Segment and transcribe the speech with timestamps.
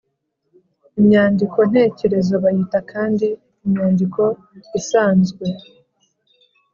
[0.99, 3.27] Imyandiko ntekerezo bayita kandi
[3.65, 4.21] “imyandiko
[4.79, 5.45] isanzwe”